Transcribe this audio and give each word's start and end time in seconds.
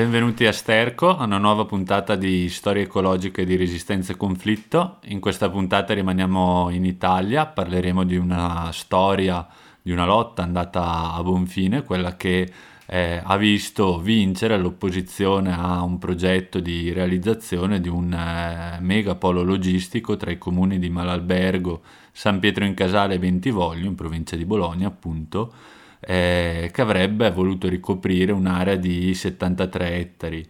Benvenuti 0.00 0.46
a 0.46 0.52
Sterco, 0.52 1.14
a 1.14 1.24
una 1.24 1.36
nuova 1.36 1.66
puntata 1.66 2.16
di 2.16 2.48
storie 2.48 2.84
ecologiche 2.84 3.44
di 3.44 3.54
resistenza 3.54 4.14
e 4.14 4.16
conflitto. 4.16 4.96
In 5.08 5.20
questa 5.20 5.50
puntata 5.50 5.92
rimaniamo 5.92 6.70
in 6.70 6.86
Italia, 6.86 7.44
parleremo 7.44 8.04
di 8.04 8.16
una 8.16 8.70
storia, 8.72 9.46
di 9.82 9.92
una 9.92 10.06
lotta 10.06 10.42
andata 10.42 11.12
a 11.12 11.22
buon 11.22 11.44
fine, 11.46 11.82
quella 11.82 12.16
che 12.16 12.50
eh, 12.86 13.20
ha 13.22 13.36
visto 13.36 14.00
vincere 14.00 14.56
l'opposizione 14.56 15.52
a 15.52 15.82
un 15.82 15.98
progetto 15.98 16.60
di 16.60 16.94
realizzazione 16.94 17.78
di 17.78 17.90
un 17.90 18.10
eh, 18.10 18.78
megapolo 18.80 19.42
logistico 19.42 20.16
tra 20.16 20.30
i 20.30 20.38
comuni 20.38 20.78
di 20.78 20.88
Malalbergo, 20.88 21.82
San 22.10 22.38
Pietro 22.38 22.64
in 22.64 22.72
Casale 22.72 23.16
e 23.16 23.18
Bentivoglio, 23.18 23.86
in 23.86 23.96
provincia 23.96 24.34
di 24.34 24.46
Bologna 24.46 24.86
appunto, 24.88 25.52
eh, 26.00 26.70
che 26.72 26.80
avrebbe 26.80 27.30
voluto 27.30 27.68
ricoprire 27.68 28.32
un'area 28.32 28.76
di 28.76 29.14
73 29.14 29.94
ettari. 29.94 30.46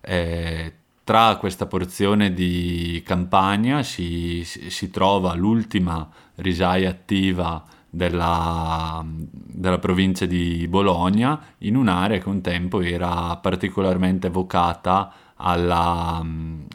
Eh, 0.00 0.72
tra 1.02 1.36
questa 1.36 1.66
porzione 1.66 2.32
di 2.32 3.02
campagna 3.04 3.82
si, 3.82 4.44
si 4.44 4.90
trova 4.90 5.34
l'ultima 5.34 6.08
risaia 6.36 6.88
attiva 6.88 7.64
della, 7.90 9.04
della, 9.04 9.78
provincia 9.78 10.24
di 10.26 10.68
Bologna 10.68 11.40
in 11.58 11.74
un'area 11.74 12.18
che 12.18 12.28
un 12.28 12.40
tempo 12.40 12.80
era 12.80 13.36
particolarmente 13.38 14.28
vocata 14.28 15.12
alla, 15.34 16.24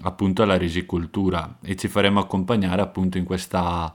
appunto 0.01 0.43
alla 0.43 0.57
risicoltura 0.57 1.57
e 1.61 1.77
ci 1.77 1.87
faremo 1.87 2.19
accompagnare 2.19 2.81
appunto 2.81 3.17
in 3.17 3.23
questa 3.23 3.93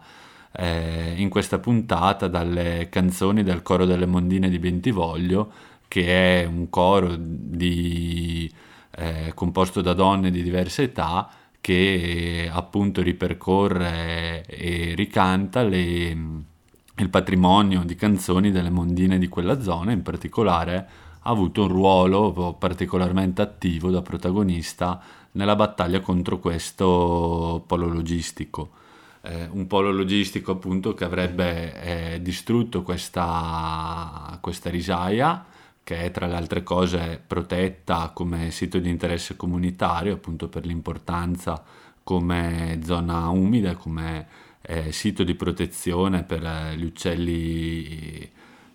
eh, 0.52 1.14
in 1.16 1.28
questa 1.28 1.58
puntata 1.58 2.28
dalle 2.28 2.88
canzoni 2.90 3.42
del 3.42 3.62
coro 3.62 3.84
delle 3.84 4.06
mondine 4.06 4.48
di 4.48 4.58
Bentivoglio, 4.58 5.50
che 5.88 6.42
è 6.42 6.44
un 6.44 6.68
coro 6.70 7.16
di, 7.18 8.50
eh, 8.96 9.32
composto 9.34 9.80
da 9.80 9.92
donne 9.92 10.30
di 10.30 10.42
diverse 10.42 10.84
età 10.84 11.30
che 11.60 12.48
appunto 12.50 13.02
ripercorre 13.02 14.44
e 14.46 14.94
ricanta 14.94 15.62
le, 15.62 16.16
il 16.96 17.10
patrimonio 17.10 17.82
di 17.84 17.94
canzoni 17.96 18.50
delle 18.50 18.70
mondine 18.70 19.18
di 19.18 19.28
quella 19.28 19.60
zona, 19.60 19.92
in 19.92 20.02
particolare 20.02 20.88
ha 21.22 21.30
avuto 21.30 21.62
un 21.62 21.68
ruolo 21.68 22.56
particolarmente 22.58 23.42
attivo 23.42 23.90
da 23.90 24.00
protagonista 24.00 25.00
nella 25.32 25.54
battaglia 25.54 26.00
contro 26.00 26.38
questo 26.38 27.62
polo 27.66 27.86
logistico 27.88 28.70
eh, 29.22 29.48
un 29.50 29.66
polo 29.66 29.90
logistico 29.92 30.52
appunto 30.52 30.94
che 30.94 31.04
avrebbe 31.04 32.14
eh, 32.14 32.22
distrutto 32.22 32.82
questa, 32.82 34.38
questa 34.40 34.70
risaia 34.70 35.44
che 35.82 36.04
è 36.04 36.10
tra 36.10 36.26
le 36.26 36.36
altre 36.36 36.62
cose 36.62 37.22
protetta 37.26 38.10
come 38.14 38.50
sito 38.50 38.78
di 38.78 38.88
interesse 38.88 39.36
comunitario 39.36 40.14
appunto 40.14 40.48
per 40.48 40.64
l'importanza 40.64 41.62
come 42.02 42.80
zona 42.84 43.28
umida, 43.28 43.76
come 43.76 44.26
eh, 44.62 44.92
sito 44.92 45.24
di 45.24 45.34
protezione 45.34 46.22
per 46.24 46.74
gli 46.76 46.84
uccelli 46.84 48.30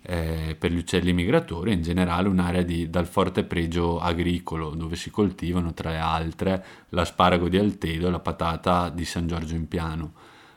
eh, 0.08 0.54
per 0.58 0.70
gli 0.70 0.76
uccelli 0.76 1.12
migratori, 1.12 1.72
in 1.72 1.82
generale 1.82 2.28
un'area 2.28 2.62
di, 2.62 2.88
dal 2.88 3.06
forte 3.06 3.42
pregio 3.42 3.98
agricolo 3.98 4.70
dove 4.70 4.94
si 4.94 5.10
coltivano 5.10 5.74
tra 5.74 5.90
le 5.90 5.98
altre 5.98 6.64
l'asparago 6.90 7.48
di 7.48 7.58
Altedo 7.58 8.06
e 8.06 8.10
la 8.10 8.20
patata 8.20 8.88
di 8.88 9.04
San 9.04 9.26
Giorgio 9.26 9.56
in 9.56 9.66
Piano. 9.66 10.12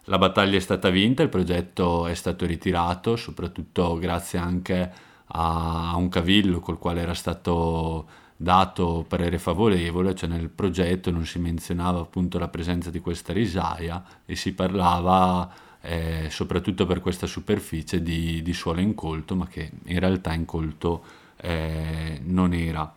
La 0.05 0.17
battaglia 0.17 0.57
è 0.57 0.61
stata 0.61 0.89
vinta, 0.89 1.23
il 1.23 1.29
progetto 1.29 2.07
è 2.07 2.13
stato 2.15 2.45
ritirato, 2.45 3.15
soprattutto 3.15 3.97
grazie 3.97 4.39
anche 4.39 4.91
a 5.31 5.93
un 5.95 6.09
cavillo 6.09 6.59
col 6.59 6.79
quale 6.79 7.01
era 7.01 7.13
stato 7.13 8.07
dato 8.35 9.05
parere 9.07 9.37
favorevole, 9.37 10.15
cioè 10.15 10.29
nel 10.29 10.49
progetto 10.49 11.11
non 11.11 11.25
si 11.25 11.39
menzionava 11.39 11.99
appunto 11.99 12.39
la 12.39 12.47
presenza 12.47 12.89
di 12.89 13.01
questa 13.01 13.33
risaia 13.33 14.01
e 14.25 14.35
si 14.35 14.53
parlava 14.53 15.51
eh, 15.81 16.27
soprattutto 16.29 16.85
per 16.85 17.01
questa 17.01 17.27
superficie 17.27 18.01
di, 18.01 18.41
di, 18.41 18.53
suolo 18.53 18.79
incolto, 18.79 19.35
ma 19.35 19.45
che 19.47 19.69
in 19.85 19.99
realtà 19.99 20.33
incolto 20.33 21.03
eh, 21.35 22.19
non 22.23 22.53
era. 22.53 22.93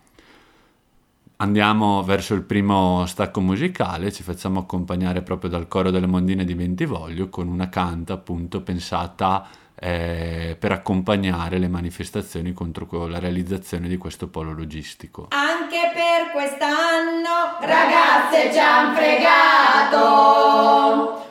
Andiamo 1.42 2.02
verso 2.04 2.34
il 2.34 2.42
primo 2.42 3.04
stacco 3.04 3.40
musicale, 3.40 4.12
ci 4.12 4.22
facciamo 4.22 4.60
accompagnare 4.60 5.22
proprio 5.22 5.50
dal 5.50 5.66
coro 5.66 5.90
delle 5.90 6.06
mondine 6.06 6.44
di 6.44 6.54
Bentivoglio 6.54 7.30
con 7.30 7.48
una 7.48 7.68
canta 7.68 8.12
appunto 8.12 8.62
pensata 8.62 9.44
eh, 9.74 10.56
per 10.56 10.70
accompagnare 10.70 11.58
le 11.58 11.66
manifestazioni 11.66 12.52
contro 12.52 13.08
la 13.08 13.18
realizzazione 13.18 13.88
di 13.88 13.96
questo 13.96 14.28
polo 14.28 14.52
logistico. 14.52 15.26
Anche 15.30 15.90
per 15.92 16.30
quest'anno 16.30 17.58
ragazze 17.60 18.52
ci 18.52 18.60
han 18.60 18.94
fregato 18.94 19.98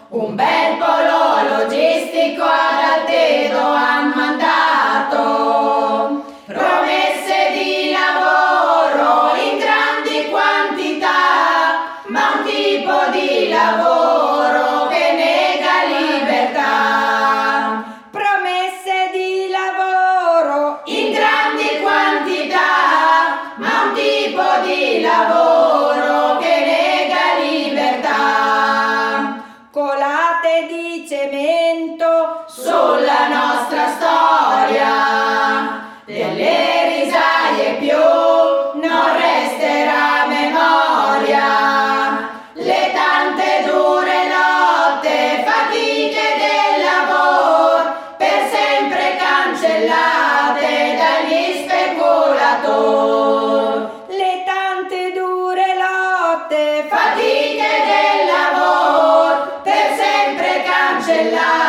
un 0.10 0.36
bel 0.36 0.78
polo 0.78 1.58
logistico 1.58 2.44
ad 2.44 3.00
Altedo 3.00 3.61
de 61.12 61.32
la 61.32 61.61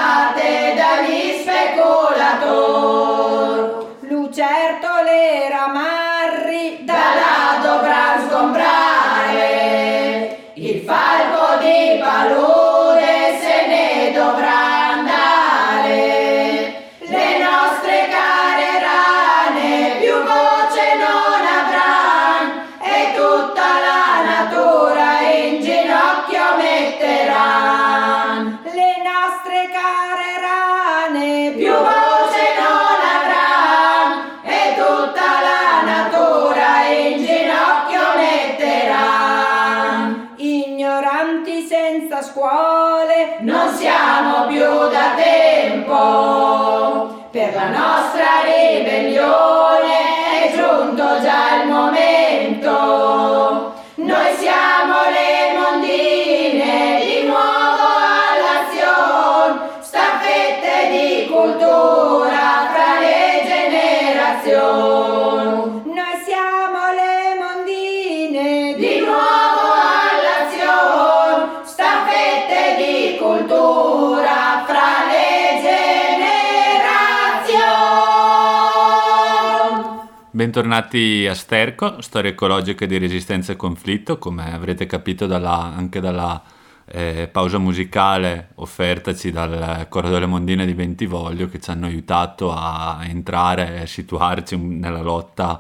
Bentornati 80.52 81.26
a 81.26 81.32
Sterco, 81.32 82.02
storia 82.02 82.32
ecologica 82.32 82.84
di 82.84 82.98
resistenza 82.98 83.52
e 83.52 83.56
conflitto, 83.56 84.18
come 84.18 84.52
avrete 84.52 84.84
capito 84.84 85.24
dalla- 85.24 85.72
anche 85.74 85.98
dalla 85.98 86.42
eh, 86.84 87.26
pausa 87.32 87.56
musicale 87.56 88.50
offertaci 88.56 89.30
dal 89.30 89.86
Coro 89.88 90.10
delle 90.10 90.26
Mondine 90.26 90.66
di 90.66 90.74
Bentivoglio 90.74 91.48
che 91.48 91.58
ci 91.58 91.70
hanno 91.70 91.86
aiutato 91.86 92.52
a 92.52 92.98
entrare 93.04 93.80
e 93.80 93.86
situarci 93.86 94.58
nella 94.58 95.00
lotta 95.00 95.58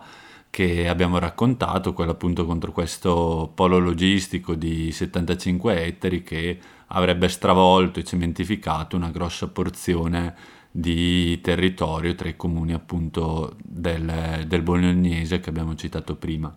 che 0.50 0.86
abbiamo 0.86 1.18
raccontato, 1.18 1.94
quella 1.94 2.12
appunto 2.12 2.44
contro 2.44 2.70
questo 2.70 3.50
polo 3.54 3.78
logistico 3.78 4.54
di 4.54 4.92
75 4.92 5.86
ettari 5.86 6.22
che 6.22 6.58
avrebbe 6.88 7.28
stravolto 7.28 7.98
e 7.98 8.04
cementificato 8.04 8.94
una 8.94 9.08
grossa 9.08 9.48
porzione 9.48 10.34
di 10.74 11.38
territorio 11.42 12.14
tra 12.14 12.28
i 12.28 12.36
comuni 12.36 12.72
appunto 12.72 13.54
del, 13.62 14.44
del 14.46 14.62
Bolognese 14.62 15.38
che 15.38 15.50
abbiamo 15.50 15.74
citato 15.74 16.16
prima. 16.16 16.52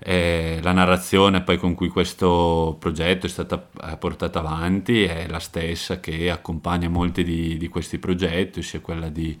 Eh, 0.00 0.60
la 0.62 0.70
narrazione 0.70 1.42
poi 1.42 1.56
con 1.56 1.74
cui 1.74 1.88
questo 1.88 2.76
progetto 2.78 3.26
è 3.26 3.28
stata 3.28 3.68
eh, 3.82 3.96
portata 3.96 4.38
avanti 4.38 5.02
è 5.02 5.26
la 5.26 5.40
stessa 5.40 5.98
che 5.98 6.30
accompagna 6.30 6.88
molti 6.88 7.24
di, 7.24 7.56
di 7.56 7.68
questi 7.68 7.98
progetti, 7.98 8.62
sia 8.62 8.80
quella 8.80 9.08
di, 9.08 9.36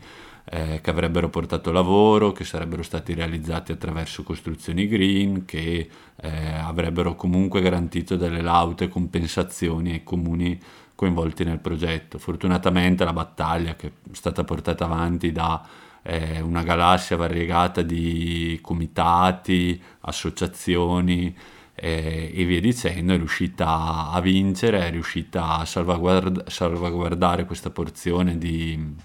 eh, 0.50 0.80
che 0.80 0.90
avrebbero 0.90 1.28
portato 1.28 1.70
lavoro, 1.70 2.32
che 2.32 2.44
sarebbero 2.44 2.82
stati 2.82 3.14
realizzati 3.14 3.70
attraverso 3.70 4.22
costruzioni 4.22 4.88
green, 4.88 5.44
che 5.44 5.88
eh, 6.16 6.54
avrebbero 6.54 7.14
comunque 7.14 7.60
garantito 7.60 8.16
delle 8.16 8.40
laute 8.40 8.88
compensazioni 8.88 9.92
ai 9.92 10.02
comuni 10.02 10.58
coinvolti 10.98 11.44
nel 11.44 11.60
progetto. 11.60 12.18
Fortunatamente 12.18 13.04
la 13.04 13.12
battaglia 13.12 13.76
che 13.76 13.86
è 13.86 13.90
stata 14.10 14.42
portata 14.42 14.86
avanti 14.86 15.30
da 15.30 15.64
eh, 16.02 16.40
una 16.40 16.64
galassia 16.64 17.16
variegata 17.16 17.82
di 17.82 18.58
comitati, 18.60 19.80
associazioni 20.00 21.32
eh, 21.76 22.32
e 22.34 22.44
via 22.44 22.60
dicendo, 22.60 23.12
è 23.12 23.16
riuscita 23.16 24.10
a 24.10 24.20
vincere, 24.20 24.88
è 24.88 24.90
riuscita 24.90 25.58
a 25.58 25.64
salvaguard- 25.64 26.48
salvaguardare 26.48 27.44
questa 27.44 27.70
porzione 27.70 28.36
di 28.36 28.96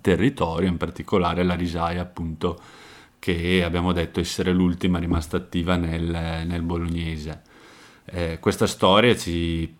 territorio, 0.00 0.66
in 0.66 0.78
particolare 0.78 1.42
la 1.42 1.54
risaia 1.54 2.00
appunto 2.00 2.58
che 3.18 3.62
abbiamo 3.62 3.92
detto 3.92 4.18
essere 4.18 4.50
l'ultima 4.54 4.98
rimasta 4.98 5.36
attiva 5.36 5.76
nel, 5.76 6.46
nel 6.46 6.62
bolognese. 6.62 7.42
Eh, 8.10 8.38
questa 8.40 8.66
storia 8.66 9.14
ci, 9.14 9.76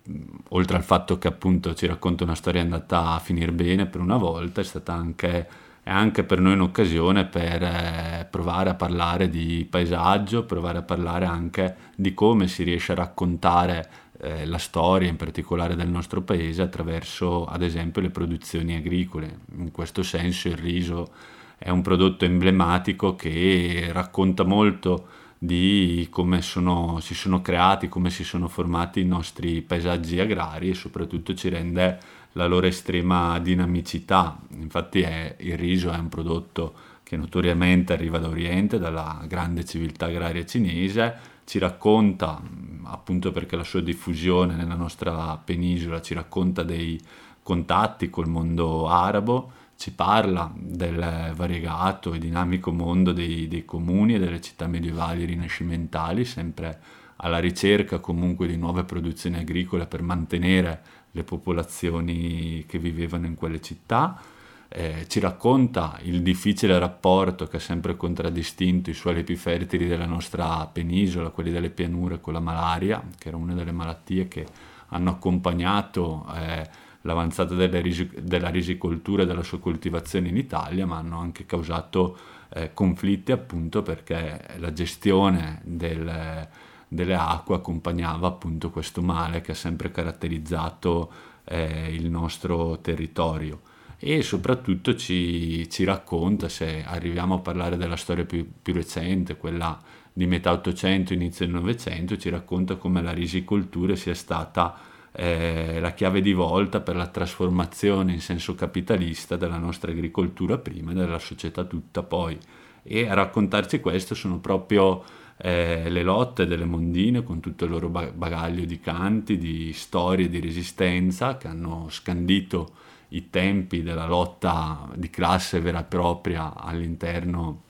oltre 0.51 0.77
al 0.77 0.85
fatto 0.85 1.17
che 1.17 1.29
appunto 1.29 1.75
ci 1.75 1.87
racconta 1.87 2.25
una 2.25 2.35
storia 2.35 2.61
andata 2.61 3.13
a 3.13 3.19
finire 3.21 3.53
bene 3.53 3.87
per 3.87 4.03
una 4.03 4.19
volta, 4.19 4.61
è 4.61 4.65
stata 4.65 4.93
anche, 4.93 5.49
è 5.83 5.91
anche 5.91 6.25
per 6.25 6.39
noi 6.39 6.53
un'occasione 6.53 7.25
per 7.25 7.63
eh, 7.63 8.29
provare 8.31 8.69
a 8.69 8.75
parlare 8.75 9.31
di 9.31 9.67
paesaggio, 9.69 10.45
provare 10.45 10.79
a 10.79 10.83
parlare 10.83 11.25
anche 11.25 11.75
di 11.97 12.13
come 12.13 12.49
si 12.49 12.65
riesce 12.65 12.93
a 12.93 12.97
raccontare 12.97 13.89
eh, 14.21 14.45
la 14.45 14.59
storia, 14.59 15.09
in 15.09 15.17
particolare 15.17 15.75
del 15.75 15.89
nostro 15.89 16.21
paese, 16.21 16.61
attraverso 16.61 17.47
ad 17.47 17.63
esempio 17.63 18.03
le 18.03 18.11
produzioni 18.11 18.77
agricole. 18.77 19.39
In 19.57 19.71
questo 19.71 20.03
senso 20.03 20.49
il 20.49 20.57
riso 20.57 21.13
è 21.57 21.71
un 21.71 21.81
prodotto 21.81 22.27
emblematico 22.27 23.17
che 23.17 23.89
racconta 23.91 24.45
molto 24.45 25.09
di 25.38 26.08
come 26.11 26.43
sono, 26.43 26.99
si 27.00 27.14
sono 27.14 27.40
creati, 27.40 27.88
come 27.88 28.11
si 28.11 28.25
sono 28.25 28.49
formati 28.49 29.00
i 29.00 29.05
nostri 29.05 29.62
paesaggi 29.62 30.19
agrari 30.19 30.70
e 30.70 30.75
soprattutto 30.75 31.35
ci 31.35 31.49
rende 31.49 31.99
la 32.32 32.46
loro 32.46 32.67
estrema 32.67 33.38
dinamicità. 33.38 34.38
Infatti 34.58 35.00
è, 35.02 35.37
il 35.38 35.56
riso 35.56 35.90
è 35.90 35.99
un 35.99 36.08
prodotto 36.08 36.75
che 37.05 37.17
notoriamente 37.17 37.93
arriva 37.93 38.19
da 38.19 38.29
Oriente, 38.29 38.79
dalla 38.79 39.25
grande 39.26 39.64
civiltà 39.64 40.06
agraria 40.06 40.44
cinese, 40.44 41.37
ci 41.46 41.58
racconta, 41.58 42.43
appunto 42.82 43.31
perché 43.31 43.56
la 43.56 43.64
sua 43.64 43.81
diffusione 43.81 44.55
nella 44.55 44.75
nostra 44.75 45.40
penisola 45.43 46.02
ci 46.02 46.12
racconta 46.12 46.62
dei 46.62 47.00
contatti 47.43 48.11
col 48.11 48.29
mondo 48.29 48.88
arabo, 48.88 49.52
ci 49.79 49.93
parla 49.93 50.53
del 50.57 51.33
variegato 51.37 52.13
e 52.13 52.19
dinamico 52.19 52.73
mondo 52.73 53.13
dei, 53.13 53.47
dei, 53.47 53.65
comuni 53.65 54.17
e 54.17 54.19
delle 54.19 54.41
città 54.41 54.67
medievali 54.67 55.25
rinascimentali, 55.25 56.25
sempre 56.25 56.81
alla 57.19 57.39
ricerca 57.39 58.01
comunque 58.01 58.49
di 58.49 58.57
nuove 58.57 58.83
produzioni 58.83 59.37
agricole 59.37 59.87
per 59.87 60.03
mantenere 60.03 60.83
le 61.13 61.23
popolazioni 61.23 62.65
che 62.67 62.81
vivevano 62.81 63.27
in 63.27 63.37
quelle 63.37 63.61
città. 63.61 64.21
Eh, 64.67 65.07
ci 65.07 65.21
racconta 65.21 65.97
il 66.03 66.23
difficile 66.23 66.77
rapporto 66.77 67.47
che 67.47 67.59
ha 67.59 67.61
sempre 67.61 67.97
contraddistinto 67.97 68.91
i 68.91 68.95
suoli 68.95 69.23
più 69.23 69.37
fertili 69.37 69.87
della 69.87 70.07
nostra 70.07 70.67
penisola, 70.67 71.31
quelli 71.31 71.52
delle 71.52 71.71
pianure 71.71 72.21
con 72.21 72.33
la 72.33 72.41
malaria, 72.41 73.00
che 73.17 73.29
era 73.29 73.37
una 73.37 73.55
delle 73.55 73.73
malattie 73.73 74.26
che 74.26 74.45
hanno 74.88 75.11
accompagnato 75.11 76.26
eh, 76.35 76.87
l'avanzata 77.02 77.55
risi- 77.81 78.11
della 78.21 78.49
risicoltura 78.49 79.23
e 79.23 79.26
della 79.26 79.43
sua 79.43 79.59
coltivazione 79.59 80.28
in 80.28 80.37
Italia, 80.37 80.87
ma 80.87 80.99
hanno 80.99 81.19
anche 81.19 81.47
causato 81.47 82.19
eh, 82.50 82.73
conflitti 82.73 83.33
appunto 83.33 83.83
perché 83.83 84.40
la 84.59 84.73
gestione 84.73 85.61
del, 85.64 86.49
delle 86.88 87.14
acque 87.14 87.57
accompagnava 87.57 88.26
appunto 88.26 88.71
questo 88.71 89.02
male 89.02 89.40
che 89.40 89.52
ha 89.52 89.57
sempre 89.57 89.90
caratterizzato 89.90 91.12
eh, 91.45 91.93
il 91.93 92.09
nostro 92.09 92.78
territorio. 92.81 93.61
E 94.00 94.23
soprattutto 94.23 94.95
ci, 94.95 95.69
ci, 95.69 95.83
racconta, 95.83 96.49
se 96.49 96.85
arriviamo 96.85 97.35
a 97.35 97.38
parlare 97.40 97.76
della 97.76 97.97
storia 97.97 98.25
più, 98.25 98.49
più 98.62 98.73
recente, 98.73 99.37
quella 99.37 99.76
di 100.12 100.26
metà 100.26 100.52
800, 100.52 101.12
inizio 101.12 101.47
del 101.47 101.55
900, 101.57 102.17
ci 102.17 102.28
racconta 102.28 102.76
come 102.76 103.02
la 103.02 103.12
risicoltura 103.12 103.97
sia 103.97 104.14
stata 104.14 104.76
eh, 105.12 105.79
la 105.81 105.93
chiave 105.93 106.21
di 106.21 106.33
volta 106.33 106.81
per 106.81 106.97
la 106.97 107.07
trasformazione 107.07 108.12
in 108.12 108.21
senso 108.21 108.55
capitalista 108.55 109.37
della 109.37 109.59
nostra 109.59 109.91
agricoltura 109.91 110.59
prima 110.59 110.93
e 110.93 110.95
della 110.95 111.19
società 111.19 111.65
tutta 111.65 112.03
poi. 112.03 112.38
E 112.83 113.09
a 113.09 113.15
raccontarci 113.15 113.81
questo 113.81 114.15
sono 114.15 114.38
proprio 114.38 115.03
eh, 115.37 115.88
le 115.88 116.03
lotte 116.03 116.47
delle 116.47 116.65
mondine 116.65 117.23
con 117.23 117.41
tutto 117.41 117.65
il 117.65 117.71
loro 117.71 117.88
bagaglio 117.88 118.65
di 118.65 118.81
canti, 118.81 119.38
di 119.38 119.73
storie, 119.73 120.29
di 120.29 120.41
resistenza 120.41 121.37
che 121.37 121.49
hanno 121.49 121.87
scandito 121.91 122.73
i 123.09 123.31
tempi 123.31 123.83
della 123.83 124.07
lotta 124.07 124.88
di 124.95 125.09
classe 125.11 125.61
vera 125.61 125.81
e 125.81 125.85
propria 125.85 126.55
all'interno 126.55 127.62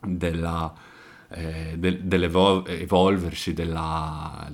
della, 0.00 0.72
eh, 1.28 1.74
del, 1.76 2.00
dell'evolversi 2.00 3.52
della, 3.52 4.48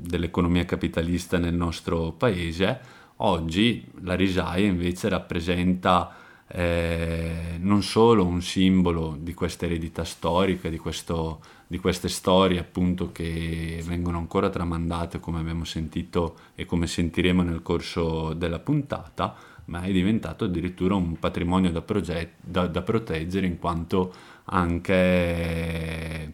dell'economia 0.00 0.64
capitalista 0.64 1.38
nel 1.38 1.54
nostro 1.54 2.12
paese, 2.12 2.80
oggi 3.16 3.84
la 4.02 4.14
risaia 4.14 4.66
invece 4.66 5.08
rappresenta 5.08 6.14
eh, 6.50 7.56
non 7.58 7.82
solo 7.82 8.24
un 8.24 8.40
simbolo 8.40 9.16
di 9.18 9.34
questa 9.34 9.66
eredità 9.66 10.04
storica, 10.04 10.68
di, 10.68 10.78
questo, 10.78 11.40
di 11.66 11.78
queste 11.78 12.08
storie 12.08 12.58
appunto 12.58 13.10
che 13.12 13.82
vengono 13.86 14.18
ancora 14.18 14.48
tramandate 14.48 15.20
come 15.20 15.40
abbiamo 15.40 15.64
sentito 15.64 16.36
e 16.54 16.64
come 16.64 16.86
sentiremo 16.86 17.42
nel 17.42 17.62
corso 17.62 18.32
della 18.34 18.60
puntata, 18.60 19.34
ma 19.66 19.82
è 19.82 19.90
diventato 19.90 20.44
addirittura 20.44 20.94
un 20.94 21.18
patrimonio 21.18 21.70
da, 21.70 21.82
proget- 21.82 22.36
da, 22.40 22.66
da 22.66 22.82
proteggere 22.82 23.46
in 23.46 23.58
quanto 23.58 24.12
anche 24.44 26.32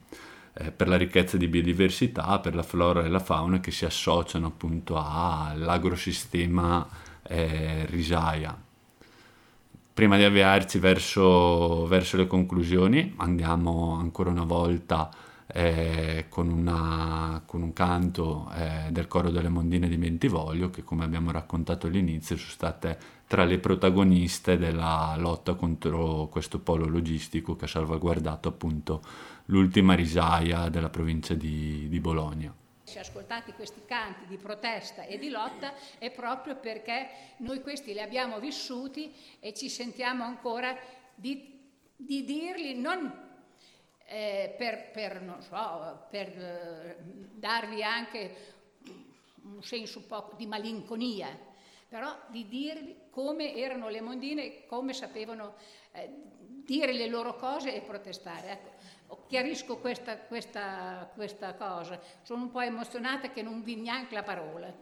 eh, 0.55 0.71
per 0.71 0.89
la 0.89 0.97
ricchezza 0.97 1.37
di 1.37 1.49
biodiversità, 1.49 2.39
per 2.39 2.55
la 2.55 2.63
flora 2.63 3.05
e 3.05 3.09
la 3.09 3.19
fauna 3.19 3.61
che 3.61 3.71
si 3.71 3.85
associano 3.85 4.47
appunto 4.47 4.97
all'agrosistema 4.97 6.87
eh, 7.23 7.87
risaia. 7.87 8.57
Prima 9.95 10.17
di 10.17 10.25
avviarci 10.25 10.79
verso, 10.79 11.87
verso, 11.87 12.17
le 12.17 12.27
conclusioni, 12.27 13.15
andiamo 13.17 13.97
ancora 13.99 14.31
una 14.31 14.45
volta 14.45 15.09
eh, 15.57 16.27
con, 16.29 16.49
una, 16.49 17.41
con, 17.47 17.63
un 17.63 17.73
canto 17.73 18.51
eh, 18.57 18.91
del 18.91 19.07
coro 19.07 19.31
delle 19.31 19.49
Mondine 19.49 19.87
di 19.87 19.97
Mentivoglio 19.97 20.69
che 20.69 20.83
come 20.83 21.05
abbiamo 21.05 21.31
raccontato 21.31 21.87
all'inizio 21.87 22.37
sono 22.37 22.51
state 22.51 22.99
tra 23.29 23.45
le 23.45 23.61
protagoniste 23.61 24.59
della 24.59 25.15
lotta 25.17 25.55
contro 25.55 26.27
questo 26.29 26.59
polo 26.59 26.89
logistico 26.89 27.55
che 27.55 27.67
ha 27.67 27.69
salvaguardato 27.69 28.49
appunto 28.49 29.01
l'ultima 29.47 29.95
risaia 29.95 30.69
della 30.71 30.91
provincia 30.91 31.35
di, 31.35 31.89
di 31.89 32.01
Bologna. 32.01 32.53
Ascoltati 32.97 33.53
questi 33.53 33.83
canti 33.87 34.27
di 34.27 34.37
protesta 34.37 35.05
e 35.05 35.19
di 35.19 35.29
lotta 35.29 35.73
è 35.99 36.11
proprio 36.11 36.57
perché 36.57 37.09
noi 37.39 37.61
questi 37.61 37.93
li 37.93 38.01
abbiamo 38.01 38.41
vissuti 38.41 39.13
e 39.41 39.53
ci 39.53 39.69
sentiamo 39.69 40.25
ancora 40.25 40.77
di, 41.15 41.61
di 41.97 42.25
dirli 42.25 42.81
non 42.81 43.24
eh, 44.07 44.55
per, 44.57 44.91
per, 44.91 45.37
so, 45.41 46.07
per 46.11 46.29
eh, 46.29 46.97
darvi 47.35 47.83
anche 47.83 48.53
un 49.43 49.63
senso 49.63 49.99
un 49.99 50.07
po' 50.07 50.33
di 50.37 50.47
malinconia, 50.47 51.29
però 51.89 52.17
di 52.29 52.49
dirvi 52.49 52.97
come 53.11 53.55
erano 53.55 53.89
le 53.89 54.01
mondine, 54.01 54.67
come 54.67 54.93
sapevano 54.93 55.55
eh, 55.93 56.11
dire 56.65 56.93
le 56.93 57.07
loro 57.07 57.37
cose 57.37 57.75
e 57.75 57.81
protestare. 57.83 58.51
Ecco, 58.51 58.71
chiarisco 59.27 59.77
questa, 59.79 60.17
questa, 60.19 61.11
questa, 61.15 61.55
cosa, 61.55 62.01
sono 62.23 62.43
un 62.43 62.51
po' 62.51 62.61
emozionata 62.61 63.31
che 63.31 63.43
non 63.43 63.63
vi 63.63 63.77
neanche 63.77 64.15
la 64.15 64.23
parola. 64.23 64.73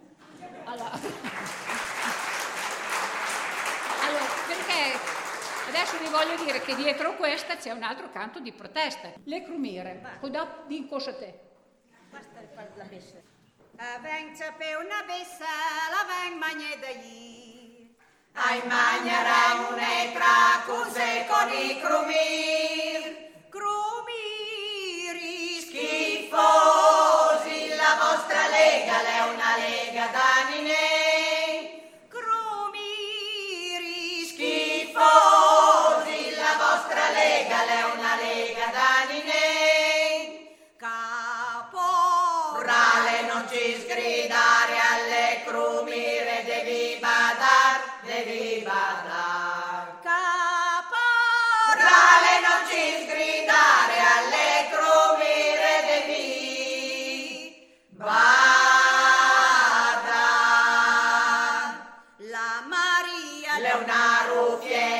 Allora, 0.64 0.92
allora 4.02 4.24
perché 4.46 5.21
Adesso 5.72 5.96
vi 5.96 6.08
voglio 6.10 6.36
dire 6.44 6.60
che 6.60 6.74
dietro 6.74 7.16
questa 7.16 7.56
c'è 7.56 7.70
un 7.70 7.82
altro 7.82 8.10
canto 8.10 8.40
di 8.40 8.52
protesta. 8.52 9.10
Le 9.24 9.42
crumire. 9.42 10.18
Cuidado, 10.20 10.64
din 10.66 10.86
cosa 10.86 11.14
te. 11.14 11.32
Questa 12.10 12.40
è 12.40 12.48
la 12.74 12.84
bessa. 12.84 13.16
Aveng 13.78 14.36
per 14.58 14.76
una 14.76 15.02
bessa, 15.06 15.46
la 15.88 16.04
veng 16.04 16.36
magne 16.36 16.78
da 16.78 16.90
gli. 16.90 17.88
Ai 18.34 18.60
magnara 18.66 19.70
un'etra, 19.70 20.60
cuse 20.66 21.24
con 21.26 21.48
i 21.50 21.80
crumir. 21.80 23.30
Crumiri 23.48 23.72
schifosi, 25.58 26.28
la 27.74 27.96
vostra 27.98 28.46
lega 28.48 29.00
è 29.06 29.20
una 29.32 29.56
lega 29.56 30.10
Leonardo. 63.62 64.56
fier. 64.60 64.91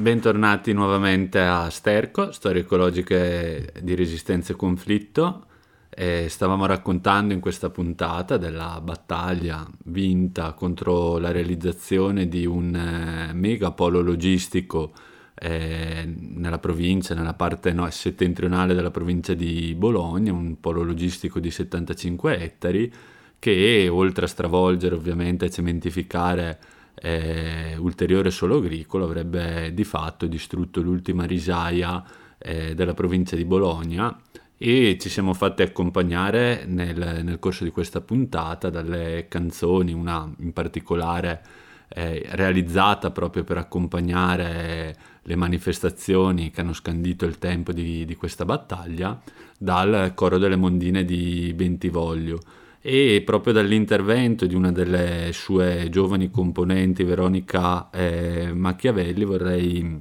Bentornati 0.00 0.72
nuovamente 0.72 1.40
a 1.40 1.68
Sterco, 1.68 2.32
storie 2.32 2.62
ecologiche 2.62 3.70
di 3.82 3.94
resistenza 3.94 4.54
e 4.54 4.56
conflitto. 4.56 5.44
E 5.90 6.26
stavamo 6.30 6.64
raccontando 6.64 7.34
in 7.34 7.40
questa 7.40 7.68
puntata 7.68 8.38
della 8.38 8.80
battaglia 8.82 9.68
vinta 9.84 10.54
contro 10.54 11.18
la 11.18 11.32
realizzazione 11.32 12.28
di 12.28 12.46
un 12.46 12.74
eh, 12.74 13.34
mega 13.34 13.72
polo 13.72 14.00
logistico 14.00 14.92
eh, 15.34 16.10
nella 16.16 16.58
provincia, 16.58 17.14
nella 17.14 17.34
parte 17.34 17.74
no, 17.74 17.86
settentrionale 17.90 18.72
della 18.72 18.90
provincia 18.90 19.34
di 19.34 19.74
Bologna, 19.76 20.32
un 20.32 20.58
polo 20.60 20.82
logistico 20.82 21.38
di 21.40 21.50
75 21.50 22.38
ettari 22.38 22.90
che 23.38 23.86
oltre 23.90 24.24
a 24.24 24.28
stravolgere 24.28 24.94
ovviamente 24.94 25.44
e 25.44 25.50
cementificare 25.50 26.58
eh, 27.00 27.76
ulteriore 27.78 28.30
solo 28.30 28.58
agricolo 28.58 29.04
avrebbe 29.04 29.72
di 29.72 29.84
fatto 29.84 30.26
distrutto 30.26 30.82
l'ultima 30.82 31.24
risaia 31.24 32.02
eh, 32.38 32.74
della 32.74 32.94
provincia 32.94 33.36
di 33.36 33.44
Bologna 33.44 34.16
e 34.62 34.98
ci 35.00 35.08
siamo 35.08 35.32
fatti 35.32 35.62
accompagnare 35.62 36.64
nel, 36.66 37.22
nel, 37.24 37.38
corso 37.38 37.64
di 37.64 37.70
questa 37.70 38.02
puntata 38.02 38.68
dalle 38.68 39.26
canzoni, 39.26 39.94
una 39.94 40.30
in 40.40 40.52
particolare 40.52 41.42
eh, 41.88 42.26
realizzata 42.32 43.10
proprio 43.10 43.42
per 43.42 43.56
accompagnare 43.56 44.94
le 45.22 45.36
manifestazioni 45.36 46.50
che 46.50 46.60
hanno 46.60 46.74
scandito 46.74 47.24
il 47.24 47.38
tempo 47.38 47.72
di, 47.72 48.04
di 48.04 48.14
questa 48.16 48.44
battaglia 48.44 49.18
dal 49.58 50.12
coro 50.14 50.36
delle 50.36 50.56
mondine 50.56 51.06
di 51.06 51.52
Bentivoglio 51.54 52.38
e 52.82 53.22
proprio 53.24 53.52
dall'intervento 53.52 54.46
di 54.46 54.54
una 54.54 54.72
delle 54.72 55.30
sue 55.32 55.88
giovani 55.90 56.30
componenti, 56.30 57.04
Veronica 57.04 57.90
eh, 57.90 58.52
Machiavelli, 58.54 59.24
vorrei 59.24 60.00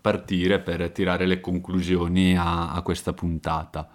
partire 0.00 0.58
per 0.60 0.90
tirare 0.90 1.26
le 1.26 1.40
conclusioni 1.40 2.36
a, 2.36 2.72
a 2.72 2.80
questa 2.80 3.12
puntata. 3.12 3.90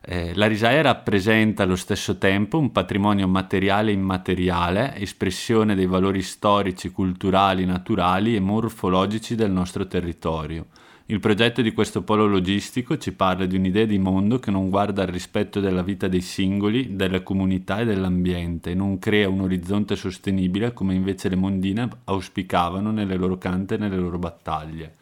Eh, 0.00 0.34
la 0.34 0.46
risaia 0.46 0.82
rappresenta 0.82 1.62
allo 1.62 1.76
stesso 1.76 2.18
tempo 2.18 2.58
un 2.58 2.70
patrimonio 2.70 3.26
materiale 3.26 3.90
e 3.90 3.94
immateriale, 3.94 4.96
espressione 4.96 5.74
dei 5.74 5.86
valori 5.86 6.22
storici, 6.22 6.90
culturali, 6.90 7.64
naturali 7.64 8.36
e 8.36 8.40
morfologici 8.40 9.34
del 9.34 9.50
nostro 9.50 9.86
territorio 9.86 10.66
il 11.10 11.20
progetto 11.20 11.62
di 11.62 11.72
questo 11.72 12.02
polo 12.02 12.26
logistico 12.26 12.98
ci 12.98 13.12
parla 13.12 13.46
di 13.46 13.56
un'idea 13.56 13.86
di 13.86 13.98
mondo 13.98 14.38
che 14.38 14.50
non 14.50 14.68
guarda 14.68 15.02
al 15.02 15.08
rispetto 15.08 15.58
della 15.58 15.82
vita 15.82 16.06
dei 16.06 16.20
singoli, 16.20 16.96
della 16.96 17.22
comunità 17.22 17.78
e 17.78 17.86
dell'ambiente, 17.86 18.74
non 18.74 18.98
crea 18.98 19.26
un 19.26 19.40
orizzonte 19.40 19.96
sostenibile 19.96 20.74
come 20.74 20.92
invece 20.92 21.30
le 21.30 21.36
mondine 21.36 21.88
auspicavano 22.04 22.90
nelle 22.90 23.16
loro 23.16 23.38
cante 23.38 23.76
e 23.76 23.78
nelle 23.78 23.96
loro 23.96 24.18
battaglie. 24.18 24.96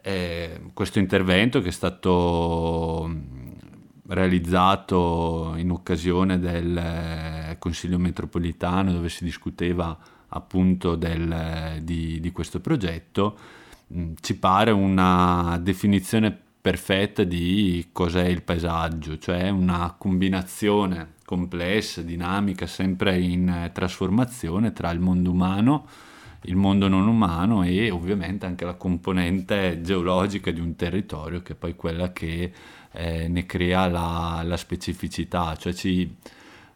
Eh, 0.00 0.60
questo 0.72 1.00
intervento 1.00 1.60
che 1.60 1.70
è 1.70 1.72
stato 1.72 3.10
realizzato 4.06 5.54
in 5.56 5.72
occasione 5.72 6.38
del 6.38 6.76
eh, 6.76 7.56
Consiglio 7.58 7.98
metropolitano 7.98 8.92
dove 8.92 9.08
si 9.08 9.24
discuteva 9.24 9.98
appunto 10.28 10.94
del, 10.94 11.32
eh, 11.32 11.80
di, 11.82 12.20
di 12.20 12.30
questo 12.30 12.60
progetto 12.60 13.36
ci 14.20 14.36
pare 14.38 14.70
una 14.70 15.58
definizione 15.60 16.36
perfetta 16.62 17.24
di 17.24 17.88
cos'è 17.92 18.24
il 18.26 18.42
paesaggio, 18.42 19.18
cioè 19.18 19.48
una 19.48 19.94
combinazione 19.98 21.14
complessa, 21.24 22.02
dinamica, 22.02 22.66
sempre 22.66 23.18
in 23.18 23.70
trasformazione 23.72 24.72
tra 24.72 24.90
il 24.90 25.00
mondo 25.00 25.30
umano, 25.30 25.88
il 26.42 26.56
mondo 26.56 26.88
non 26.88 27.08
umano 27.08 27.64
e 27.64 27.90
ovviamente 27.90 28.46
anche 28.46 28.64
la 28.64 28.74
componente 28.74 29.80
geologica 29.82 30.50
di 30.50 30.60
un 30.60 30.76
territorio 30.76 31.42
che 31.42 31.52
è 31.52 31.56
poi 31.56 31.74
quella 31.74 32.12
che 32.12 32.52
eh, 32.92 33.28
ne 33.28 33.46
crea 33.46 33.88
la, 33.88 34.42
la 34.44 34.56
specificità, 34.56 35.56
cioè 35.56 35.72
ci, 35.72 36.14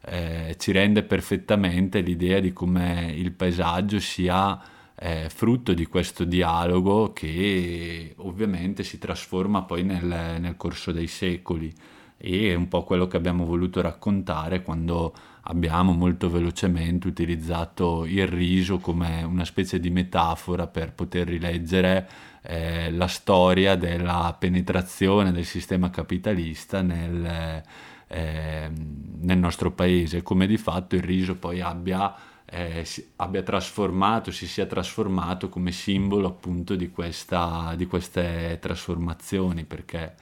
eh, 0.04 0.56
ci 0.58 0.72
rende 0.72 1.02
perfettamente 1.04 2.00
l'idea 2.00 2.40
di 2.40 2.52
come 2.52 3.12
il 3.14 3.32
paesaggio 3.32 4.00
sia 4.00 4.74
è 4.98 5.26
frutto 5.28 5.74
di 5.74 5.84
questo 5.84 6.24
dialogo 6.24 7.12
che 7.12 8.14
ovviamente 8.16 8.82
si 8.82 8.96
trasforma 8.96 9.62
poi 9.62 9.84
nel, 9.84 10.38
nel 10.40 10.56
corso 10.56 10.90
dei 10.90 11.06
secoli. 11.06 11.72
E 12.16 12.50
è 12.50 12.54
un 12.54 12.66
po' 12.68 12.82
quello 12.82 13.06
che 13.06 13.18
abbiamo 13.18 13.44
voluto 13.44 13.82
raccontare 13.82 14.62
quando 14.62 15.14
abbiamo 15.42 15.92
molto 15.92 16.30
velocemente 16.30 17.06
utilizzato 17.08 18.06
il 18.06 18.26
riso 18.26 18.78
come 18.78 19.22
una 19.22 19.44
specie 19.44 19.78
di 19.78 19.90
metafora 19.90 20.66
per 20.66 20.92
poter 20.94 21.28
rileggere 21.28 22.08
eh, 22.40 22.90
la 22.90 23.06
storia 23.06 23.76
della 23.76 24.34
penetrazione 24.38 25.30
del 25.30 25.44
sistema 25.44 25.90
capitalista 25.90 26.80
nel, 26.80 27.62
eh, 28.08 28.70
nel 29.20 29.38
nostro 29.38 29.72
paese, 29.72 30.22
come 30.22 30.46
di 30.46 30.56
fatto 30.56 30.96
il 30.96 31.02
riso 31.02 31.36
poi 31.36 31.60
abbia 31.60 32.14
eh, 32.46 32.86
abbia 33.16 33.42
trasformato, 33.42 34.30
si 34.30 34.46
sia 34.46 34.66
trasformato 34.66 35.48
come 35.48 35.72
simbolo 35.72 36.28
appunto 36.28 36.76
di, 36.76 36.90
questa, 36.90 37.74
di 37.76 37.86
queste 37.86 38.58
trasformazioni, 38.60 39.64
perché 39.64 40.14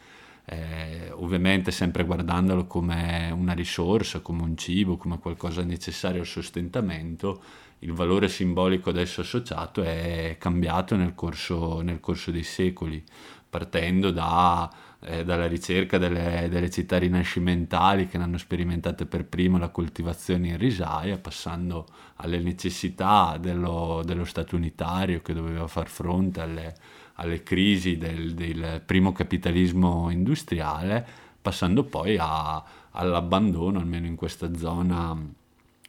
eh, 0.46 1.10
ovviamente 1.12 1.70
sempre 1.70 2.04
guardandolo 2.04 2.66
come 2.66 3.30
una 3.30 3.52
risorsa, 3.52 4.20
come 4.20 4.42
un 4.42 4.56
cibo, 4.56 4.96
come 4.96 5.18
qualcosa 5.18 5.62
necessario 5.62 6.20
al 6.20 6.26
sostentamento, 6.26 7.42
il 7.80 7.92
valore 7.92 8.28
simbolico 8.28 8.90
ad 8.90 8.96
esso 8.96 9.20
associato 9.20 9.82
è 9.82 10.36
cambiato 10.38 10.96
nel 10.96 11.14
corso, 11.14 11.82
nel 11.82 12.00
corso 12.00 12.30
dei 12.30 12.42
secoli, 12.42 13.02
partendo 13.48 14.10
da 14.10 14.70
eh, 15.04 15.24
dalla 15.24 15.46
ricerca 15.46 15.98
delle, 15.98 16.48
delle, 16.48 16.70
città 16.70 16.98
rinascimentali 16.98 18.08
che 18.08 18.16
ne 18.18 18.24
hanno 18.24 18.38
sperimentate 18.38 19.06
per 19.06 19.26
primo 19.26 19.58
la 19.58 19.68
coltivazione 19.68 20.48
in 20.48 20.56
risaia, 20.56 21.18
passando 21.18 21.86
alle 22.16 22.40
necessità 22.40 23.36
dello, 23.38 24.02
dello 24.04 24.24
Stato 24.24 24.56
unitario 24.56 25.20
che 25.20 25.34
doveva 25.34 25.66
far 25.66 25.88
fronte 25.88 26.40
alle, 26.40 26.74
alle 27.14 27.42
crisi 27.42 27.98
del, 27.98 28.34
del, 28.34 28.82
primo 28.84 29.12
capitalismo 29.12 30.08
industriale, 30.10 31.06
passando 31.40 31.84
poi 31.84 32.16
a, 32.18 32.64
all'abbandono, 32.92 33.78
almeno 33.78 34.06
in 34.06 34.16
questa 34.16 34.54
zona, 34.56 35.16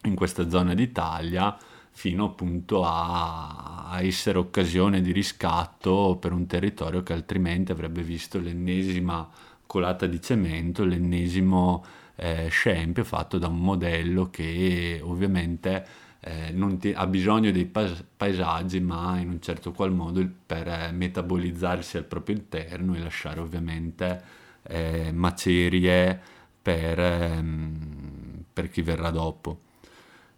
in 0.02 0.14
questa 0.14 0.48
zona 0.50 0.74
d'Italia, 0.74 1.56
fino 1.96 2.26
appunto 2.26 2.84
a, 2.84 3.98
essere 4.02 4.36
occasione 4.36 5.00
di 5.00 5.12
riscatto 5.12 6.18
per 6.20 6.32
un 6.32 6.46
territorio 6.46 7.02
che 7.02 7.14
altrimenti 7.14 7.72
avrebbe 7.72 8.02
visto 8.02 8.38
l'ennesima 8.38 9.26
colata 9.64 10.06
di 10.06 10.20
cemento, 10.20 10.84
l'ennesimo 10.84 11.82
eh, 12.16 12.48
scempio 12.50 13.02
fatto 13.02 13.38
da 13.38 13.48
un 13.48 13.60
modello 13.60 14.28
che 14.28 15.00
ovviamente 15.02 15.86
eh, 16.20 16.54
ti, 16.78 16.92
ha 16.94 17.06
bisogno 17.06 17.50
dei 17.50 17.64
pas- 17.64 18.04
paesaggi 18.14 18.78
ma 18.80 19.18
in 19.18 19.30
un 19.30 19.40
certo 19.40 19.72
qual 19.72 19.92
modo 19.92 20.22
per 20.44 20.68
eh, 20.68 20.92
metabolizzarsi 20.92 21.96
al 21.96 22.04
proprio 22.04 22.36
interno 22.36 22.94
e 22.94 22.98
lasciare 22.98 23.40
ovviamente 23.40 24.22
eh, 24.64 25.12
macerie 25.12 26.20
per, 26.60 27.00
ehm, 27.00 28.44
per 28.52 28.68
chi 28.68 28.82
verrà 28.82 29.10
dopo 29.10 29.60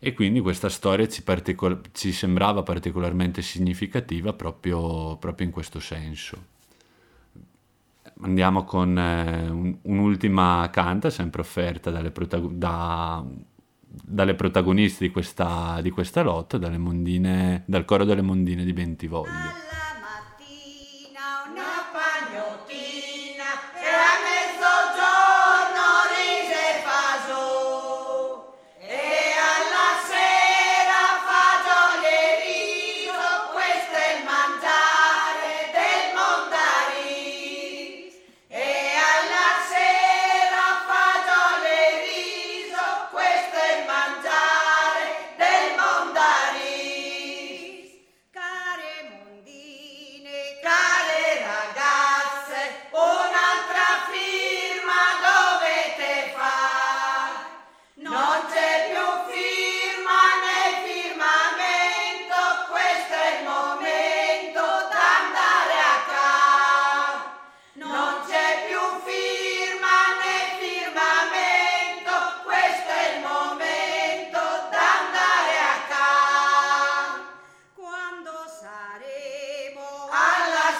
e 0.00 0.14
quindi 0.14 0.40
questa 0.40 0.68
storia 0.68 1.08
ci, 1.08 1.22
particol- 1.22 1.80
ci 1.92 2.12
sembrava 2.12 2.62
particolarmente 2.62 3.42
significativa 3.42 4.32
proprio, 4.32 5.16
proprio, 5.16 5.46
in 5.46 5.52
questo 5.52 5.80
senso. 5.80 6.56
Andiamo 8.20 8.64
con 8.64 8.96
eh, 8.96 9.48
un, 9.48 9.76
un'ultima 9.82 10.68
canta, 10.72 11.10
sempre 11.10 11.40
offerta 11.40 11.90
dalle, 11.90 12.10
protago- 12.10 12.50
da, 12.52 13.24
dalle 13.86 14.34
protagoniste 14.34 15.06
di 15.06 15.10
questa, 15.10 15.80
di 15.82 15.90
questa 15.90 16.22
lotta, 16.22 16.58
mondine, 16.78 17.64
dal 17.66 17.84
coro 17.84 18.04
delle 18.04 18.22
mondine 18.22 18.64
di 18.64 18.72
Bentivoglio. 18.72 19.67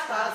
está 0.09 0.33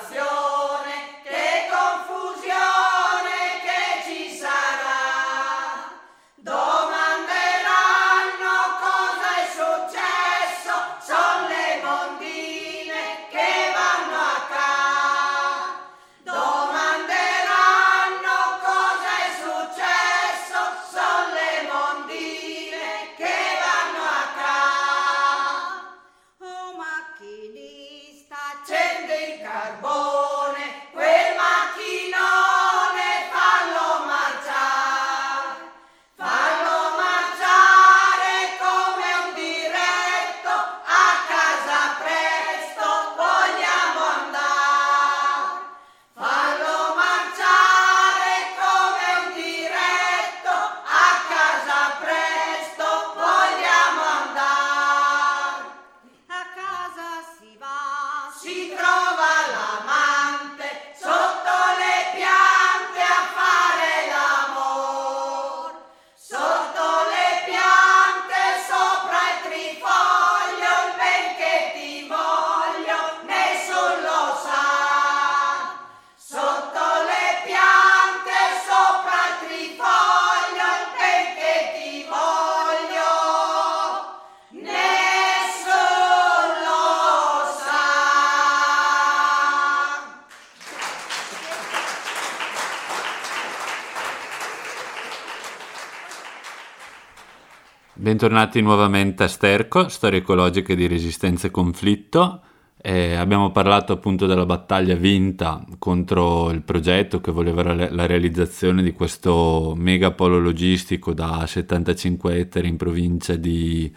Bentornati 98.14 98.60
nuovamente 98.60 99.24
a 99.24 99.26
Sterco, 99.26 99.88
storie 99.88 100.20
ecologiche 100.20 100.76
di 100.76 100.86
resistenza 100.86 101.48
e 101.48 101.50
conflitto. 101.50 102.42
Eh, 102.80 103.14
abbiamo 103.14 103.50
parlato 103.50 103.92
appunto 103.92 104.26
della 104.26 104.46
battaglia 104.46 104.94
vinta 104.94 105.64
contro 105.80 106.50
il 106.50 106.62
progetto 106.62 107.20
che 107.20 107.32
voleva 107.32 107.74
la, 107.74 108.06
realizzazione 108.06 108.84
di 108.84 108.92
questo 108.92 109.74
megapolo 109.76 110.38
logistico 110.38 111.12
da 111.12 111.44
75 111.44 112.38
ettari 112.38 112.68
in 112.68 112.76
provincia 112.76 113.34
di 113.34 113.92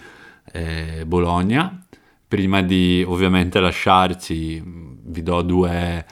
eh, 0.51 1.03
Bologna. 1.05 1.85
Prima 2.27 2.63
di 2.63 3.05
ovviamente 3.07 3.59
lasciarci, 3.59 4.63
vi 4.65 5.21
do 5.21 5.43
due 5.43 6.05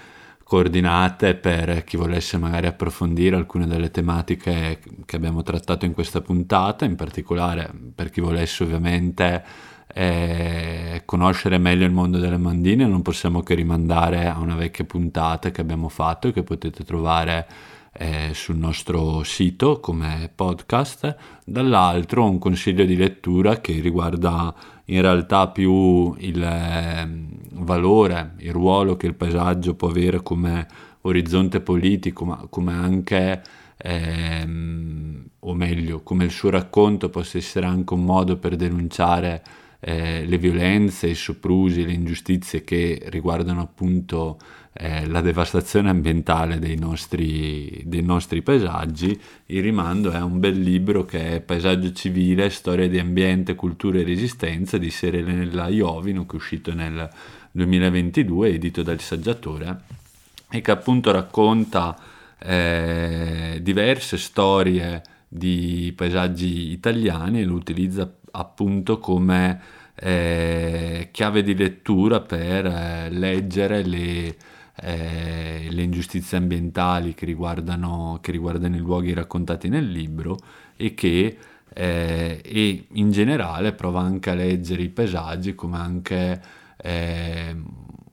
coordinate 0.46 1.34
per 1.34 1.84
chi 1.84 1.98
volesse 1.98 2.38
magari 2.38 2.68
approfondire 2.68 3.36
alcune 3.36 3.66
delle 3.66 3.90
tematiche 3.90 4.80
che 5.04 5.16
abbiamo 5.16 5.42
trattato 5.42 5.86
in 5.86 5.94
questa 5.94 6.22
puntata, 6.22 6.86
in 6.86 6.96
particolare 6.96 7.68
per 7.96 8.12
chi 8.12 8.22
volesse 8.22 8.64
ovviamente 8.64 9.44
eh, 9.92 11.02
conoscere 11.04 11.58
meglio 11.58 11.86
il 11.86 11.92
mondo 11.92 12.20
delle 12.20 12.38
mandine, 12.38 12.86
non 12.86 13.02
possiamo 13.02 13.42
che 13.42 13.56
rimandare 13.56 14.28
a 14.28 14.38
una 14.38 14.54
vecchia 14.56 14.86
puntata 14.86 15.50
che 15.50 15.62
abbiamo 15.62 15.90
fatto 15.90 16.28
e 16.28 16.32
che 16.32 16.44
potete 16.44 16.84
trovare 16.84 17.48
eh, 17.94 18.30
sul 18.34 18.58
nostro 18.58 19.24
sito 19.24 19.80
come 19.80 20.30
podcast, 20.34 21.16
dall'altro 21.44 22.30
un 22.30 22.38
consiglio 22.38 22.86
di 22.86 22.96
lettura 22.96 23.62
che 23.62 23.80
riguarda 23.80 24.54
in 24.86 25.02
realtà 25.02 25.48
più 25.50 26.14
il 26.20 26.42
eh, 26.42 27.10
valore, 27.54 28.34
il 28.40 28.52
ruolo 28.52 28.96
che 28.96 29.08
il 29.08 29.16
paesaggio 29.16 29.76
può 29.76 29.90
avere 29.90 30.22
come 30.22 30.68
orizzonte 31.02 31.62
politico, 31.62 32.26
ma 32.26 32.46
come 32.50 32.74
anche, 32.74 33.42
ehm, 33.78 35.26
o 35.40 35.54
meglio, 35.54 36.02
come 36.02 36.26
il 36.26 36.32
suo 36.32 36.50
racconto 36.50 37.10
possa 37.10 37.38
essere 37.38 37.66
anche 37.66 37.94
un 37.94 38.04
modo 38.04 38.38
per 38.38 38.56
denunciare 38.56 39.44
eh, 39.80 40.26
le 40.26 40.38
violenze, 40.38 41.08
i 41.08 41.16
soprusi, 41.16 41.86
le 41.86 41.94
ingiustizie 41.94 42.64
che 42.64 43.02
riguardano 43.06 43.62
appunto 43.62 44.38
eh, 44.78 45.08
la 45.08 45.22
devastazione 45.22 45.90
ambientale 45.90 46.60
dei 46.60 46.78
nostri, 46.78 47.82
dei 47.86 48.04
nostri, 48.04 48.42
paesaggi, 48.42 49.18
il 49.46 49.62
rimando 49.62 50.12
è 50.12 50.20
un 50.20 50.38
bel 50.42 50.60
libro 50.60 51.06
che 51.06 51.36
è 51.36 51.40
Paesaggio 51.40 51.94
civile, 51.94 52.50
storia 52.50 52.90
di 52.90 53.00
ambiente, 53.00 53.56
cultura 53.56 54.00
e 54.00 54.04
resistenza 54.04 54.78
di 54.78 54.90
Serenella 54.90 55.70
Iovino 55.70 56.26
che 56.26 56.34
è 56.34 56.36
uscito 56.36 56.74
nel 56.74 57.10
2022, 57.52 58.50
edito 58.50 58.84
dal 58.84 59.00
saggiatore, 59.00 59.80
e 60.50 60.60
che 60.60 60.72
appunto 60.72 61.10
racconta 61.10 61.98
eh, 62.38 63.60
diverse 63.62 64.18
storie 64.18 65.02
di 65.26 65.94
paesaggi 65.96 66.72
italiani 66.72 67.40
e 67.40 67.46
lo 67.46 67.54
utilizza 67.54 68.14
appunto 68.32 69.00
come 69.00 69.62
eh, 69.96 71.08
chiave 71.14 71.44
di 71.44 71.56
lettura 71.56 72.20
per 72.20 72.66
eh, 72.66 73.10
leggere 73.10 73.82
le 73.86 74.36
eh, 74.78 75.68
le 75.70 75.82
ingiustizie 75.82 76.38
ambientali 76.38 77.14
che 77.14 77.26
riguardano, 77.26 78.20
che 78.22 78.32
riguardano, 78.32 78.76
i 78.76 78.80
luoghi 78.80 79.14
raccontati 79.14 79.70
nel 79.70 79.90
libro 79.90 80.38
e 80.76 80.94
che 80.94 81.38
eh, 81.74 82.42
e 82.44 82.88
in 82.94 83.12
generale 83.12 83.74
prova 83.74 84.02
anche 84.02 84.30
a 84.30 84.34
leggere 84.34 84.82
i 84.84 84.90
paesaggi 84.90 85.56
come 85.56 85.78
anche 85.78 86.42
eh, 86.78 87.56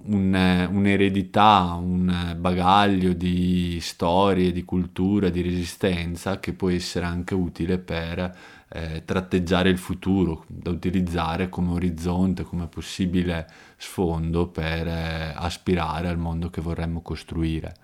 un, 0.05 0.69
un'eredità, 0.71 1.75
un 1.79 2.37
bagaglio 2.39 3.13
di 3.13 3.79
storie, 3.81 4.53
di 4.53 4.65
cultura, 4.65 5.29
di 5.29 5.43
resistenza 5.43 6.41
che 6.41 6.53
può 6.55 6.71
essere 6.71 7.05
anche 7.07 7.35
utile 7.35 7.79
per 7.79 8.37
eh, 8.69 9.03
tratteggiare 9.05 9.69
il 9.69 9.79
futuro, 9.79 10.45
da 10.49 10.71
utilizzare 10.71 11.49
come 11.49 11.73
orizzonte, 11.73 12.43
come 12.43 12.67
possibile 12.67 13.47
sfondo 13.83 14.47
per 14.47 14.87
eh, 14.87 15.33
aspirare 15.35 16.07
al 16.07 16.17
mondo 16.17 16.51
che 16.51 16.61
vorremmo 16.61 17.03
costruire. 17.03 17.75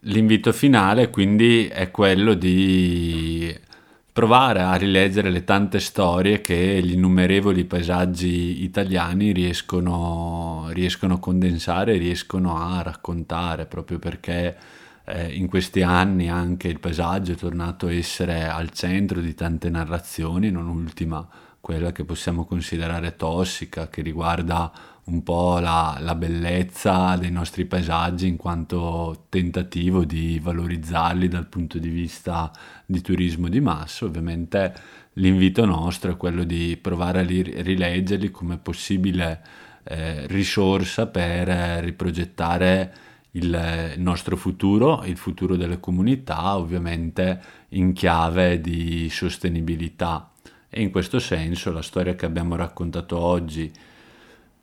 L'invito 0.00 0.52
finale 0.52 1.08
quindi 1.08 1.66
è 1.66 1.90
quello 1.90 2.34
di 2.34 3.58
provare 4.12 4.60
a 4.60 4.74
rileggere 4.74 5.30
le 5.30 5.44
tante 5.44 5.80
storie 5.80 6.42
che 6.42 6.80
gli 6.84 6.92
innumerevoli 6.92 7.64
paesaggi 7.64 8.62
italiani 8.62 9.32
riescono, 9.32 10.66
riescono 10.72 11.14
a 11.14 11.18
condensare, 11.18 11.96
riescono 11.96 12.58
a 12.58 12.82
raccontare, 12.82 13.64
proprio 13.64 13.98
perché 13.98 14.56
eh, 15.06 15.32
in 15.32 15.48
questi 15.48 15.82
anni 15.82 16.28
anche 16.28 16.68
il 16.68 16.80
paesaggio 16.80 17.32
è 17.32 17.36
tornato 17.36 17.86
a 17.86 17.94
essere 17.94 18.46
al 18.46 18.70
centro 18.70 19.20
di 19.20 19.34
tante 19.34 19.70
narrazioni, 19.70 20.50
non 20.50 20.68
ultima 20.68 21.26
quella 21.64 21.92
che 21.92 22.04
possiamo 22.04 22.44
considerare 22.44 23.16
tossica, 23.16 23.88
che 23.88 24.02
riguarda 24.02 24.70
un 25.04 25.22
po' 25.22 25.58
la, 25.60 25.96
la, 25.98 26.14
bellezza 26.14 27.16
dei 27.16 27.30
nostri 27.30 27.64
paesaggi 27.64 28.28
in 28.28 28.36
quanto 28.36 29.24
tentativo 29.30 30.04
di 30.04 30.38
valorizzarli 30.42 31.26
dal 31.26 31.46
punto 31.46 31.78
di 31.78 31.88
vista 31.88 32.52
di 32.84 33.00
turismo 33.00 33.48
di 33.48 33.62
massa. 33.62 34.04
Ovviamente 34.04 34.74
l'invito 35.14 35.64
nostro 35.64 36.12
è 36.12 36.16
quello 36.18 36.44
di 36.44 36.76
provare 36.76 37.20
a 37.20 37.22
li, 37.22 37.42
rileggerli 37.42 38.30
come 38.30 38.58
possibile 38.58 39.42
eh, 39.84 40.26
risorsa 40.26 41.06
per 41.06 41.48
eh, 41.48 41.80
riprogettare 41.80 42.94
il 43.30 43.94
nostro 43.96 44.36
futuro, 44.36 45.02
il 45.04 45.16
futuro 45.16 45.56
delle 45.56 45.80
comunità, 45.80 46.58
ovviamente 46.58 47.40
in 47.70 47.94
chiave 47.94 48.60
di 48.60 49.08
sostenibilità. 49.08 50.28
E 50.76 50.82
in 50.82 50.90
questo 50.90 51.20
senso 51.20 51.70
la 51.70 51.82
storia 51.82 52.16
che 52.16 52.26
abbiamo 52.26 52.56
raccontato 52.56 53.16
oggi 53.16 53.70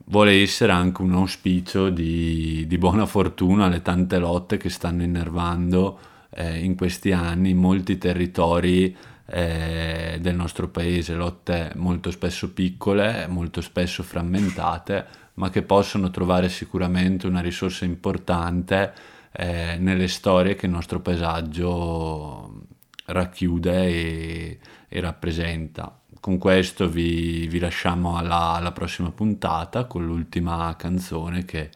vuole 0.08 0.42
essere 0.42 0.74
anche 0.74 1.02
un 1.02 1.14
auspicio 1.14 1.88
di, 1.88 2.68
di 2.68 2.78
buona 2.78 3.06
fortuna 3.06 3.68
alle 3.68 3.82
tante 3.82 4.20
lotte 4.20 4.58
che 4.58 4.68
stanno 4.70 5.04
innervando 5.04 5.98
eh, 6.32 6.66
in 6.66 6.76
questi 6.76 7.14
anni 7.14 7.52
in 7.52 7.60
molti 7.60 7.98
territori 7.98 8.94
eh, 9.26 10.18
del 10.20 10.36
nostro 10.36 10.68
paese, 10.68 11.14
lotte 11.14 11.72
molto 11.76 12.12
spesso 12.12 12.52
piccole, 12.52 13.28
molto 13.28 13.62
spesso 13.62 14.04
frammentate, 14.04 15.06
ma 15.36 15.50
che 15.50 15.62
possono 15.62 16.10
trovare 16.12 16.50
sicuramente 16.50 17.26
una 17.26 17.40
risorsa 17.40 17.86
importante 17.86 18.92
eh, 19.32 19.78
nelle 19.80 20.10
storie 20.10 20.56
che 20.56 20.66
il 20.66 20.74
nostro 20.74 21.00
paesaggio 21.00 22.66
racchiude 23.06 23.86
e, 23.86 24.60
e 24.90 25.00
rappresenta. 25.00 26.01
Con 26.22 26.38
questo 26.38 26.88
vi, 26.88 27.48
vi 27.48 27.58
lasciamo 27.58 28.16
alla, 28.16 28.52
alla, 28.52 28.72
prossima 28.72 29.10
puntata 29.10 29.86
con 29.86 30.06
l'ultima 30.06 30.76
canzone 30.78 31.46
che 31.46 31.72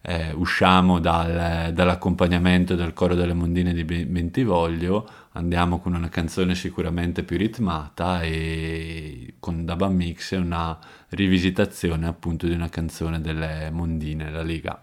eh, 0.00 0.32
usciamo 0.32 1.00
dal, 1.00 1.70
dall'accompagnamento 1.74 2.76
del 2.76 2.94
coro 2.94 3.14
delle 3.14 3.34
mondine 3.34 3.74
di 3.74 3.84
Bentivoglio, 3.84 5.06
andiamo 5.32 5.80
con 5.80 5.92
una 5.92 6.08
canzone 6.08 6.54
sicuramente 6.54 7.24
più 7.24 7.36
ritmata 7.36 8.22
e 8.22 9.34
con 9.38 9.66
Daba 9.66 9.90
Mix 9.90 10.32
una 10.32 10.78
rivisitazione 11.10 12.06
appunto 12.06 12.46
di 12.46 12.54
una 12.54 12.70
canzone 12.70 13.20
delle 13.20 13.68
mondine, 13.70 14.30
la 14.30 14.42
Liga. 14.42 14.82